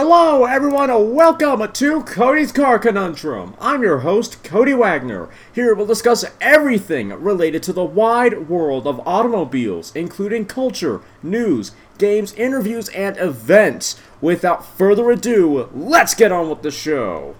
Hello, 0.00 0.44
everyone, 0.44 0.90
and 0.90 1.12
welcome 1.12 1.72
to 1.72 2.02
Cody's 2.04 2.52
Car 2.52 2.78
Conundrum. 2.78 3.56
I'm 3.60 3.82
your 3.82 3.98
host, 3.98 4.44
Cody 4.44 4.72
Wagner. 4.72 5.28
Here 5.52 5.74
we'll 5.74 5.86
discuss 5.86 6.24
everything 6.40 7.08
related 7.08 7.64
to 7.64 7.72
the 7.72 7.84
wide 7.84 8.48
world 8.48 8.86
of 8.86 9.04
automobiles, 9.04 9.90
including 9.96 10.46
culture, 10.46 11.00
news, 11.20 11.72
games, 11.98 12.32
interviews, 12.34 12.88
and 12.90 13.16
events. 13.16 14.00
Without 14.20 14.64
further 14.64 15.10
ado, 15.10 15.68
let's 15.74 16.14
get 16.14 16.30
on 16.30 16.48
with 16.48 16.62
the 16.62 16.70
show. 16.70 17.34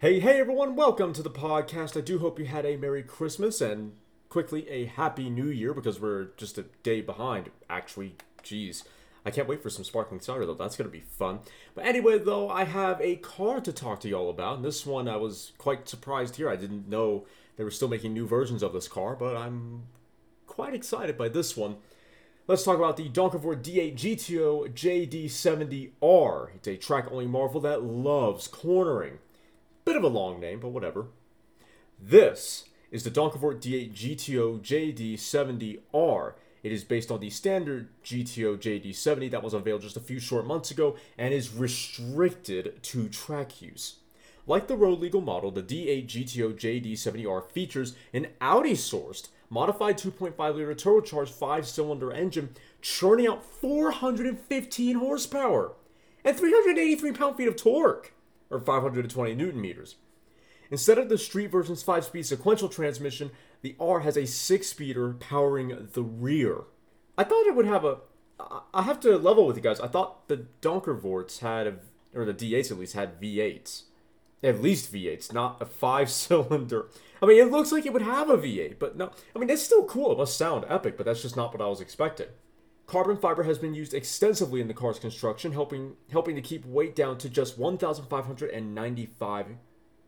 Hey, 0.00 0.18
hey, 0.18 0.40
everyone, 0.40 0.74
welcome 0.74 1.12
to 1.12 1.22
the 1.22 1.30
podcast. 1.30 1.96
I 1.96 2.00
do 2.00 2.18
hope 2.18 2.36
you 2.40 2.46
had 2.46 2.66
a 2.66 2.76
Merry 2.76 3.04
Christmas 3.04 3.60
and 3.60 3.92
quickly 4.28 4.68
a 4.68 4.86
Happy 4.86 5.30
New 5.30 5.46
Year 5.46 5.72
because 5.72 6.00
we're 6.00 6.30
just 6.36 6.58
a 6.58 6.64
day 6.82 7.00
behind, 7.00 7.50
actually. 7.70 8.16
Jeez. 8.42 8.82
I 9.24 9.30
can't 9.30 9.48
wait 9.48 9.62
for 9.62 9.70
some 9.70 9.84
sparkling 9.84 10.20
cider 10.20 10.44
though. 10.46 10.54
That's 10.54 10.76
gonna 10.76 10.90
be 10.90 11.00
fun. 11.00 11.40
But 11.74 11.86
anyway, 11.86 12.18
though, 12.18 12.48
I 12.48 12.64
have 12.64 13.00
a 13.00 13.16
car 13.16 13.60
to 13.60 13.72
talk 13.72 14.00
to 14.00 14.08
y'all 14.08 14.30
about. 14.30 14.56
And 14.56 14.64
this 14.64 14.84
one, 14.84 15.08
I 15.08 15.16
was 15.16 15.52
quite 15.58 15.88
surprised 15.88 16.36
here. 16.36 16.48
I 16.48 16.56
didn't 16.56 16.88
know 16.88 17.26
they 17.56 17.64
were 17.64 17.70
still 17.70 17.88
making 17.88 18.12
new 18.12 18.26
versions 18.26 18.62
of 18.62 18.72
this 18.72 18.88
car, 18.88 19.14
but 19.14 19.36
I'm 19.36 19.84
quite 20.46 20.74
excited 20.74 21.16
by 21.16 21.28
this 21.28 21.56
one. 21.56 21.76
Let's 22.48 22.64
talk 22.64 22.76
about 22.76 22.96
the 22.96 23.08
Donkervoort 23.08 23.62
D8 23.62 23.94
GTO 23.94 24.72
JD70R. 24.72 26.56
It's 26.56 26.66
a 26.66 26.76
track-only 26.76 27.26
marvel 27.26 27.60
that 27.60 27.84
loves 27.84 28.48
cornering. 28.48 29.18
Bit 29.84 29.96
of 29.96 30.02
a 30.02 30.08
long 30.08 30.40
name, 30.40 30.58
but 30.58 30.70
whatever. 30.70 31.06
This 32.00 32.64
is 32.90 33.04
the 33.04 33.10
Donkervoort 33.10 33.60
D8 33.60 33.92
GTO 33.94 34.60
JD70R. 34.60 36.32
It 36.62 36.72
is 36.72 36.84
based 36.84 37.10
on 37.10 37.20
the 37.20 37.30
standard 37.30 37.88
GTO 38.04 38.56
JD70 38.56 39.30
that 39.32 39.42
was 39.42 39.54
unveiled 39.54 39.82
just 39.82 39.96
a 39.96 40.00
few 40.00 40.20
short 40.20 40.46
months 40.46 40.70
ago 40.70 40.96
and 41.18 41.34
is 41.34 41.52
restricted 41.52 42.82
to 42.82 43.08
track 43.08 43.60
use. 43.60 43.96
Like 44.46 44.66
the 44.66 44.76
road 44.76 45.00
legal 45.00 45.20
model, 45.20 45.50
the 45.50 45.62
D8 45.62 46.06
GTO 46.06 46.54
JD70R 46.54 47.50
features 47.50 47.94
an 48.12 48.28
Audi 48.40 48.74
sourced 48.74 49.28
modified 49.50 49.98
2.5 49.98 50.54
liter 50.54 50.74
turbocharged 50.74 51.30
5 51.30 51.66
cylinder 51.66 52.12
engine 52.12 52.50
churning 52.80 53.26
out 53.26 53.44
415 53.44 54.96
horsepower 54.96 55.72
and 56.24 56.36
383 56.36 57.12
pound 57.12 57.36
feet 57.36 57.48
of 57.48 57.56
torque, 57.56 58.12
or 58.50 58.60
520 58.60 59.34
newton 59.34 59.60
meters. 59.60 59.96
Instead 60.72 60.96
of 60.96 61.10
the 61.10 61.18
street 61.18 61.50
version's 61.50 61.82
5 61.82 62.06
speed 62.06 62.24
sequential 62.24 62.70
transmission, 62.70 63.30
the 63.60 63.76
R 63.78 64.00
has 64.00 64.16
a 64.16 64.26
6 64.26 64.66
speeder 64.66 65.12
powering 65.12 65.88
the 65.92 66.02
rear. 66.02 66.62
I 67.18 67.24
thought 67.24 67.46
it 67.46 67.54
would 67.54 67.66
have 67.66 67.84
a. 67.84 67.98
I 68.72 68.82
have 68.82 68.98
to 69.00 69.18
level 69.18 69.46
with 69.46 69.56
you 69.56 69.62
guys. 69.62 69.80
I 69.80 69.86
thought 69.86 70.28
the 70.28 70.46
Donkervoorts 70.62 71.40
had, 71.40 71.66
a, 71.66 71.74
or 72.14 72.24
the 72.24 72.32
D8s 72.32 72.70
at 72.70 72.78
least, 72.78 72.94
had 72.94 73.20
V8s. 73.20 73.82
At 74.42 74.62
least 74.62 74.90
V8s, 74.90 75.30
not 75.32 75.60
a 75.60 75.66
5 75.66 76.10
cylinder. 76.10 76.86
I 77.22 77.26
mean, 77.26 77.38
it 77.38 77.50
looks 77.50 77.70
like 77.70 77.84
it 77.84 77.92
would 77.92 78.00
have 78.00 78.30
a 78.30 78.38
V8, 78.38 78.78
but 78.78 78.96
no. 78.96 79.10
I 79.36 79.38
mean, 79.38 79.50
it's 79.50 79.62
still 79.62 79.84
cool. 79.84 80.12
It 80.12 80.18
must 80.18 80.38
sound 80.38 80.64
epic, 80.70 80.96
but 80.96 81.04
that's 81.04 81.20
just 81.20 81.36
not 81.36 81.52
what 81.52 81.60
I 81.60 81.68
was 81.68 81.82
expecting. 81.82 82.28
Carbon 82.86 83.18
fiber 83.18 83.42
has 83.42 83.58
been 83.58 83.74
used 83.74 83.92
extensively 83.92 84.62
in 84.62 84.68
the 84.68 84.74
car's 84.74 84.98
construction, 84.98 85.52
helping 85.52 85.96
helping 86.10 86.34
to 86.34 86.42
keep 86.42 86.64
weight 86.64 86.96
down 86.96 87.18
to 87.18 87.28
just 87.28 87.58
1,595 87.58 89.46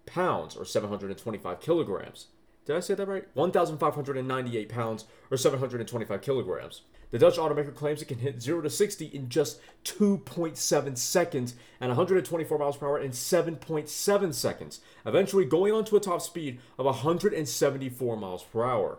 pounds 0.07 0.57
or 0.57 0.65
725 0.65 1.61
kilograms. 1.61 2.27
Did 2.67 2.77
I 2.77 2.81
say 2.81 2.95
that 2.95 3.09
right? 3.09 3.27
1,598 3.35 4.69
pounds 4.69 5.05
or 5.31 5.37
725 5.37 6.23
kilograms. 6.23 6.83
The 7.11 7.19
Dutch 7.19 7.37
automaker 7.37 7.75
claims 7.75 8.03
it 8.03 8.07
can 8.07 8.19
hit 8.19 8.43
0 8.43 8.63
to 8.63 8.71
60 8.71 9.07
in 9.07 9.29
just 9.29 9.61
2.7 9.85 10.99
seconds 10.99 11.55
and 11.81 11.91
124 11.91 12.59
miles 12.59 12.77
per 12.77 12.89
hour 12.89 12.99
in 12.99 13.13
7.7 13.13 14.35
seconds, 14.35 14.81
eventually 15.07 15.45
going 15.45 15.73
on 15.73 15.85
to 15.85 15.97
a 15.97 16.01
top 16.01 16.23
speed 16.23 16.59
of 16.79 16.87
174 16.87 18.17
miles 18.17 18.43
per 18.43 18.65
hour. 18.65 18.99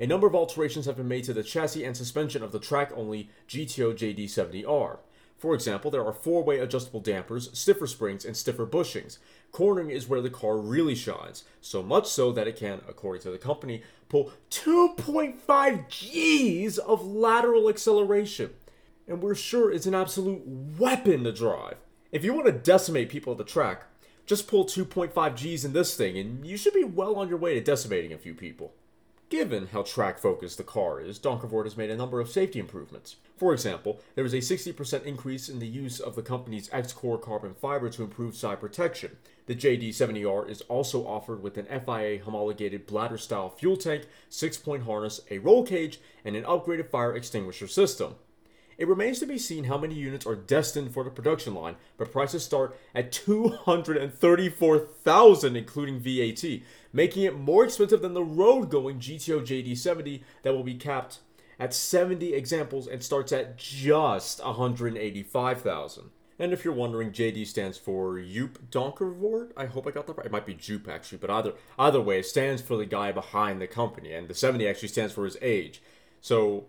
A 0.00 0.06
number 0.06 0.26
of 0.26 0.34
alterations 0.34 0.86
have 0.86 0.96
been 0.96 1.08
made 1.08 1.24
to 1.24 1.32
the 1.32 1.42
chassis 1.42 1.84
and 1.84 1.96
suspension 1.96 2.42
of 2.42 2.52
the 2.52 2.58
track 2.58 2.90
only 2.96 3.30
GTO 3.48 3.94
JD70R. 3.94 4.98
For 5.36 5.54
example, 5.54 5.90
there 5.90 6.04
are 6.04 6.12
four 6.12 6.42
way 6.42 6.58
adjustable 6.58 7.00
dampers, 7.00 7.50
stiffer 7.52 7.86
springs, 7.86 8.24
and 8.24 8.36
stiffer 8.36 8.66
bushings. 8.66 9.18
Cornering 9.52 9.90
is 9.90 10.08
where 10.08 10.22
the 10.22 10.30
car 10.30 10.56
really 10.56 10.94
shines, 10.94 11.44
so 11.60 11.82
much 11.82 12.06
so 12.06 12.32
that 12.32 12.48
it 12.48 12.56
can, 12.56 12.80
according 12.88 13.22
to 13.22 13.30
the 13.30 13.38
company, 13.38 13.82
pull 14.08 14.32
2.5 14.50 15.88
Gs 15.88 16.78
of 16.78 17.04
lateral 17.04 17.68
acceleration. 17.68 18.50
And 19.06 19.22
we're 19.22 19.34
sure 19.34 19.70
it's 19.70 19.86
an 19.86 19.94
absolute 19.94 20.42
weapon 20.78 21.24
to 21.24 21.32
drive. 21.32 21.76
If 22.10 22.24
you 22.24 22.32
want 22.32 22.46
to 22.46 22.52
decimate 22.52 23.10
people 23.10 23.32
at 23.32 23.38
the 23.38 23.44
track, 23.44 23.84
just 24.24 24.48
pull 24.48 24.64
2.5 24.64 25.36
Gs 25.36 25.64
in 25.64 25.72
this 25.72 25.96
thing, 25.96 26.18
and 26.18 26.46
you 26.46 26.56
should 26.56 26.74
be 26.74 26.84
well 26.84 27.16
on 27.16 27.28
your 27.28 27.38
way 27.38 27.54
to 27.54 27.60
decimating 27.60 28.12
a 28.12 28.18
few 28.18 28.34
people. 28.34 28.72
Given 29.28 29.66
how 29.72 29.82
track 29.82 30.20
focused 30.20 30.56
the 30.56 30.62
car 30.62 31.00
is, 31.00 31.18
Donkervoort 31.18 31.64
has 31.64 31.76
made 31.76 31.90
a 31.90 31.96
number 31.96 32.20
of 32.20 32.30
safety 32.30 32.60
improvements. 32.60 33.16
For 33.36 33.52
example, 33.52 34.00
there 34.14 34.24
is 34.24 34.32
a 34.32 34.36
60% 34.36 35.04
increase 35.04 35.48
in 35.48 35.58
the 35.58 35.66
use 35.66 35.98
of 35.98 36.14
the 36.14 36.22
company's 36.22 36.70
Ex-Core 36.72 37.18
carbon 37.18 37.52
fiber 37.52 37.90
to 37.90 38.04
improve 38.04 38.36
side 38.36 38.60
protection. 38.60 39.16
The 39.46 39.56
JD70R 39.56 40.48
is 40.48 40.60
also 40.62 41.04
offered 41.04 41.42
with 41.42 41.58
an 41.58 41.66
FIA 41.66 42.22
homologated 42.22 42.86
bladder 42.86 43.18
style 43.18 43.50
fuel 43.50 43.76
tank, 43.76 44.06
6 44.28 44.58
point 44.58 44.84
harness, 44.84 45.20
a 45.28 45.38
roll 45.38 45.64
cage, 45.64 45.98
and 46.24 46.36
an 46.36 46.44
upgraded 46.44 46.88
fire 46.88 47.14
extinguisher 47.16 47.66
system. 47.66 48.14
It 48.78 48.88
remains 48.88 49.18
to 49.20 49.26
be 49.26 49.38
seen 49.38 49.64
how 49.64 49.78
many 49.78 49.94
units 49.94 50.26
are 50.26 50.36
destined 50.36 50.92
for 50.92 51.02
the 51.02 51.08
production 51.10 51.54
line, 51.54 51.76
but 51.96 52.12
prices 52.12 52.44
start 52.44 52.78
at 52.94 53.10
234,000 53.10 55.56
including 55.56 55.98
VAT, 55.98 56.44
making 56.92 57.22
it 57.22 57.38
more 57.38 57.64
expensive 57.64 58.02
than 58.02 58.12
the 58.14 58.22
road-going 58.22 59.00
GTO 59.00 59.40
JD70 59.40 60.22
that 60.42 60.54
will 60.54 60.62
be 60.62 60.74
capped 60.74 61.20
at 61.58 61.72
70 61.72 62.34
examples 62.34 62.86
and 62.86 63.02
starts 63.02 63.32
at 63.32 63.56
just 63.56 64.44
185,000. 64.44 66.10
And 66.38 66.52
if 66.52 66.64
you're 66.64 66.74
wondering, 66.74 67.12
JD 67.12 67.46
stands 67.46 67.78
for 67.78 68.16
Joop 68.16 68.58
Donkervoort. 68.70 69.52
I 69.56 69.64
hope 69.64 69.86
I 69.86 69.90
got 69.90 70.06
that 70.06 70.18
right. 70.18 70.26
It 70.26 70.32
might 70.32 70.44
be 70.44 70.54
Joop 70.54 70.86
actually, 70.86 71.16
but 71.16 71.30
either 71.30 71.54
either 71.78 72.02
way, 72.02 72.18
it 72.18 72.26
stands 72.26 72.60
for 72.60 72.76
the 72.76 72.84
guy 72.84 73.10
behind 73.10 73.58
the 73.58 73.66
company, 73.66 74.12
and 74.12 74.28
the 74.28 74.34
70 74.34 74.68
actually 74.68 74.88
stands 74.88 75.14
for 75.14 75.24
his 75.24 75.38
age. 75.40 75.80
So 76.20 76.66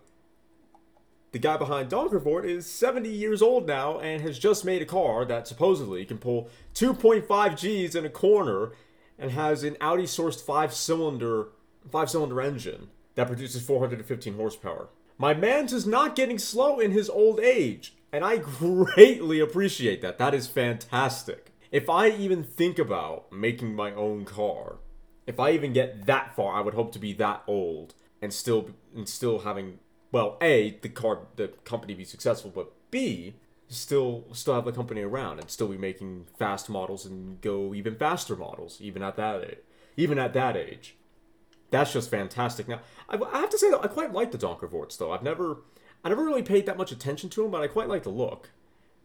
the 1.38 1.42
guy 1.48 1.56
behind 1.56 1.92
Donkervoort 1.92 2.46
is 2.46 2.66
70 2.66 3.10
years 3.10 3.44
old 3.44 3.68
now 3.68 4.00
and 4.00 4.24
has 4.24 4.40
just 4.40 4.66
made 4.66 4.82
a 4.82 4.86
car 4.86 5.24
that 5.24 5.48
supposedly 5.48 6.04
can 6.04 6.18
pull 6.18 6.50
2.5 6.74 7.28
Gs 7.28 7.94
in 7.94 8.06
a 8.06 8.10
corner 8.10 8.72
and 9.20 9.30
has 9.30 9.64
an 9.64 9.78
Audi 9.80 10.06
sourced 10.06 10.44
five 10.44 10.74
cylinder 10.74 11.50
five 11.92 12.10
cylinder 12.10 12.42
engine 12.42 12.88
that 13.14 13.28
produces 13.28 13.62
415 13.62 14.34
horsepower. 14.34 14.90
My 15.20 15.36
man's 15.36 15.74
is 15.74 15.86
not 15.86 16.16
getting 16.16 16.40
slow 16.40 16.80
in 16.80 16.90
his 16.90 17.08
old 17.08 17.40
age, 17.40 17.94
and 18.12 18.26
I 18.26 18.38
greatly 18.38 19.40
appreciate 19.40 20.02
that. 20.02 20.18
That 20.18 20.34
is 20.34 20.48
fantastic. 20.48 21.52
If 21.72 21.88
I 21.88 22.10
even 22.10 22.44
think 22.44 22.80
about 22.80 23.32
making 23.32 23.76
my 23.76 23.92
own 23.92 24.26
car, 24.26 24.78
if 25.28 25.40
I 25.40 25.52
even 25.52 25.72
get 25.72 26.08
that 26.08 26.36
far, 26.36 26.56
I 26.56 26.62
would 26.62 26.74
hope 26.74 26.94
to 26.94 27.00
be 27.00 27.14
that 27.14 27.44
old 27.46 27.94
and 28.24 28.34
still 28.34 28.72
and 28.96 29.08
still 29.08 29.42
having 29.42 29.78
well, 30.12 30.38
a 30.42 30.78
the 30.82 30.90
car 30.90 31.20
the 31.36 31.50
company 31.64 31.94
be 31.94 32.06
successful, 32.06 32.52
but 32.54 32.72
b 32.92 33.36
still 33.70 34.24
still 34.32 34.56
have 34.56 34.66
the 34.66 34.72
company 34.72 35.02
around 35.02 35.40
and 35.40 35.50
still 35.50 35.68
be 35.68 35.78
making 35.78 36.26
fast 36.38 36.70
models 36.70 37.06
and 37.06 37.42
go 37.42 37.74
even 37.74 37.96
faster 37.96 38.36
models 38.36 38.78
even 38.80 39.04
at 39.04 39.16
that 39.18 39.44
age, 39.44 39.58
even 39.96 40.18
at 40.18 40.34
that 40.34 40.56
age. 40.56 40.96
That's 41.70 41.92
just 41.92 42.10
fantastic. 42.10 42.68
Now 42.68 42.80
I, 43.10 43.18
I 43.18 43.40
have 43.40 43.50
to 43.50 43.58
say 43.58 43.70
though 43.70 43.82
I 43.82 43.88
quite 43.88 44.14
like 44.14 44.32
the 44.32 44.38
Donkervoorts 44.38 44.98
though. 44.98 45.12
I've 45.12 45.24
never 45.24 45.58
I 46.04 46.10
never 46.10 46.24
really 46.24 46.44
paid 46.44 46.66
that 46.66 46.78
much 46.78 46.92
attention 46.92 47.30
to 47.32 47.42
them, 47.42 47.52
but 47.52 47.62
I 47.62 47.68
quite 47.68 47.90
like 47.90 48.04
the 48.04 48.10
look. 48.10 48.52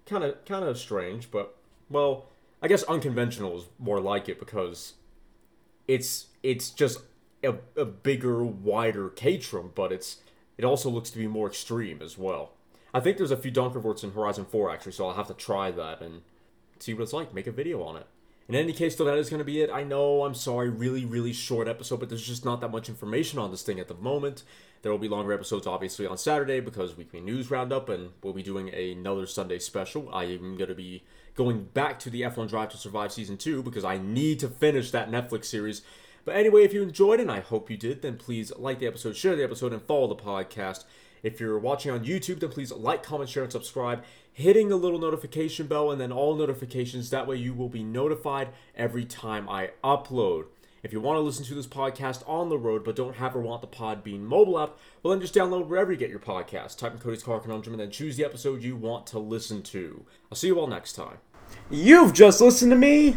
Kind 0.07 0.25
of 0.25 0.45
kind 0.45 0.65
of 0.65 0.79
strange, 0.79 1.31
but 1.31 1.57
well, 1.91 2.27
I 2.61 2.69
guess 2.69 2.85
unconventional 2.85 3.57
is 3.59 3.65
more 3.79 4.01
like 4.01 4.29
it 4.29 4.39
because 4.39 4.95
it's 5.89 6.27
it's 6.43 6.71
just 6.71 7.01
a, 7.43 7.55
a 7.77 7.85
bigger, 7.85 8.45
wider 8.45 9.09
Caterham, 9.09 9.73
but 9.75 9.93
it's 9.93 10.19
it 10.63 10.65
also 10.65 10.89
looks 10.89 11.11
to 11.11 11.19
be 11.19 11.27
more 11.27 11.49
extreme 11.49 12.01
as 12.01 12.17
well. 12.17 12.53
I 12.95 13.01
think 13.01 13.17
there's 13.17 13.33
a 13.33 13.37
few 13.37 13.51
Donkervoorts 13.51 14.05
in 14.05 14.13
Horizon 14.13 14.45
4 14.45 14.71
actually, 14.71 14.93
so 14.93 15.09
I'll 15.09 15.17
have 15.17 15.27
to 15.27 15.35
try 15.35 15.73
that 15.73 16.01
and 16.01 16.23
see 16.79 16.95
what 16.95 17.03
it's 17.03 17.13
like, 17.13 17.35
make 17.35 17.49
a 17.49 17.53
video 17.53 17.83
on 17.83 17.97
it. 17.97 18.07
In 18.47 18.55
any 18.55 18.73
case, 18.73 18.95
though, 18.95 19.05
that 19.05 19.19
is 19.19 19.29
going 19.29 19.39
to 19.39 19.45
be 19.45 19.61
it. 19.61 19.71
I 19.71 19.83
know, 19.83 20.25
I'm 20.25 20.37
sorry, 20.37 20.69
really, 20.69 21.05
really 21.05 21.33
short 21.33 21.67
episode, 21.67 21.99
but 21.99 22.11
there's 22.11 22.25
just 22.25 22.45
not 22.45 22.61
that 22.61 22.71
much 22.71 22.89
information 22.89 23.41
on 23.41 23.51
this 23.51 23.63
thing 23.63 23.81
at 23.81 23.89
the 23.89 23.95
moment. 23.95 24.45
There 24.83 24.93
will 24.93 24.99
be 24.99 25.09
longer 25.09 25.33
episodes, 25.33 25.67
obviously, 25.67 26.07
on 26.07 26.17
Saturday 26.17 26.61
because 26.61 26.97
Weekly 26.97 27.21
News 27.21 27.51
Roundup, 27.51 27.89
and 27.89 28.11
we'll 28.23 28.33
be 28.33 28.43
doing 28.43 28.73
another 28.73 29.27
Sunday 29.27 29.59
special. 29.59 30.09
I 30.13 30.25
am 30.25 30.57
going 30.57 30.69
to 30.69 30.77
be 30.77 31.03
going 31.35 31.65
back 31.65 31.99
to 32.01 32.11
the 32.11 32.23
F1 32.23 32.49
Drive 32.49 32.69
to 32.71 32.77
Survive 32.77 33.13
Season 33.13 33.37
2 33.37 33.65
because 33.65 33.85
I 33.85 33.99
need 33.99 34.39
to 34.41 34.49
finish 34.49 34.93
that 34.93 35.11
Netflix 35.11 35.47
series 35.47 35.83
but 36.25 36.37
anyway, 36.37 36.65
if 36.65 36.73
you 36.73 36.83
enjoyed 36.83 37.21
and 37.21 37.31
I 37.31 37.41
hope 37.41 37.71
you 37.71 37.77
did, 37.77 38.03
then 38.03 38.17
please 38.17 38.53
like 38.57 38.79
the 38.79 38.87
episode, 38.87 39.17
share 39.17 39.37
the 39.37 39.45
episode, 39.45 39.73
and 39.73 39.83
follow 39.83 40.07
the 40.07 40.17
podcast. 40.17 40.85
If 41.23 41.41
you're 41.41 41.59
watching 41.59 41.91
on 41.91 42.05
YouTube, 42.05 42.41
then 42.41 42.51
please 42.51 42.73
like, 42.73 43.03
comment, 43.03 43.31
share, 43.31 43.45
and 43.45 43.53
subscribe, 43.53 44.03
hitting 44.33 44.69
the 44.69 44.77
little 44.77 44.99
notification 44.99 45.67
bell 45.67 45.91
and 45.91 46.01
then 46.01 46.13
all 46.13 46.35
notifications. 46.35 47.11
That 47.11 47.27
way 47.27 47.37
you 47.37 47.55
will 47.55 47.69
be 47.69 47.83
notified 47.83 48.49
every 48.77 49.05
time 49.05 49.49
I 49.49 49.71
upload. 49.85 50.47
If 50.83 50.93
you 50.93 51.01
want 51.01 51.17
to 51.17 51.21
listen 51.21 51.45
to 51.45 51.55
this 51.55 51.69
podcast 51.69 52.29
on 52.29 52.49
the 52.49 52.59
road 52.59 52.83
but 52.83 52.97
don't 52.97 53.17
have 53.17 53.37
or 53.37 53.41
want 53.41 53.61
the 53.61 53.69
Podbean 53.69 54.21
mobile 54.21 54.59
app, 54.59 54.77
well 55.03 55.13
then 55.13 55.21
just 55.21 55.35
download 55.35 55.69
wherever 55.69 55.93
you 55.93 55.99
get 55.99 56.11
your 56.11 56.19
podcast. 56.19 56.79
Type 56.79 56.93
in 56.93 56.99
Cody's 56.99 57.23
Car 57.23 57.39
Conundrum 57.39 57.75
and 57.75 57.81
then 57.81 57.93
choose 57.93 58.17
the 58.17 58.25
episode 58.25 58.65
you 58.65 58.75
want 58.75 59.07
to 59.09 59.21
listen 59.21 59.63
to. 59.63 60.05
I'll 60.31 60.37
see 60.37 60.49
you 60.49 60.59
all 60.59 60.67
next 60.67 60.95
time. 60.95 61.19
You've 61.71 62.13
just 62.13 62.41
listened 62.41 62.73
to 62.73 62.77
me 62.77 63.17